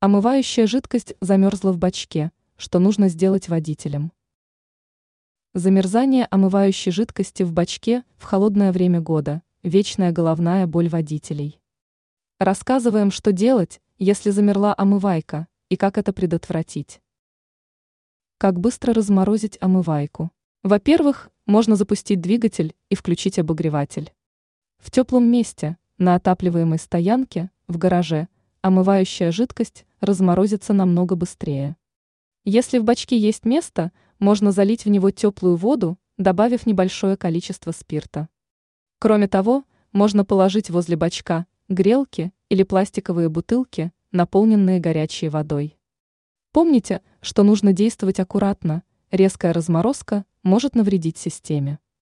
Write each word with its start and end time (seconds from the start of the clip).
Омывающая 0.00 0.68
жидкость 0.68 1.14
замерзла 1.20 1.72
в 1.72 1.78
бачке, 1.78 2.30
что 2.56 2.78
нужно 2.78 3.08
сделать 3.08 3.48
водителям. 3.48 4.12
Замерзание 5.54 6.28
омывающей 6.30 6.92
жидкости 6.92 7.42
в 7.42 7.52
бачке 7.52 8.04
в 8.16 8.22
холодное 8.22 8.70
время 8.70 9.00
года– 9.00 9.42
вечная 9.64 10.12
головная 10.12 10.68
боль 10.68 10.88
водителей. 10.88 11.60
Рассказываем, 12.38 13.10
что 13.10 13.32
делать, 13.32 13.80
если 13.98 14.30
замерла 14.30 14.72
омывайка, 14.78 15.48
и 15.68 15.74
как 15.74 15.98
это 15.98 16.12
предотвратить. 16.12 17.00
Как 18.38 18.60
быстро 18.60 18.94
разморозить 18.94 19.58
омывайку? 19.60 20.30
Во-первых, 20.62 21.28
можно 21.44 21.74
запустить 21.74 22.20
двигатель 22.20 22.76
и 22.88 22.94
включить 22.94 23.40
обогреватель. 23.40 24.12
В 24.78 24.92
теплом 24.92 25.24
месте, 25.28 25.76
на 25.96 26.14
отапливаемой 26.14 26.78
стоянке, 26.78 27.50
в 27.66 27.78
гараже, 27.78 28.28
омывающая 28.62 29.30
жидкость 29.30 29.86
разморозится 30.00 30.72
намного 30.72 31.16
быстрее. 31.16 31.76
Если 32.44 32.78
в 32.78 32.84
бачке 32.84 33.18
есть 33.18 33.44
место, 33.44 33.92
можно 34.18 34.52
залить 34.52 34.84
в 34.84 34.88
него 34.88 35.10
теплую 35.10 35.56
воду, 35.56 35.98
добавив 36.16 36.66
небольшое 36.66 37.16
количество 37.16 37.72
спирта. 37.72 38.28
Кроме 38.98 39.28
того, 39.28 39.64
можно 39.92 40.24
положить 40.24 40.70
возле 40.70 40.96
бачка 40.96 41.46
грелки 41.68 42.32
или 42.48 42.62
пластиковые 42.62 43.28
бутылки, 43.28 43.92
наполненные 44.10 44.80
горячей 44.80 45.28
водой. 45.28 45.78
Помните, 46.52 47.02
что 47.20 47.42
нужно 47.42 47.72
действовать 47.72 48.20
аккуратно, 48.20 48.82
резкая 49.10 49.52
разморозка 49.52 50.24
может 50.42 50.74
навредить 50.74 51.18
системе. 51.18 51.78